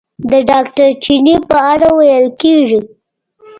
[0.31, 2.79] د ډاکټر چیني په اړه ویل کېږي.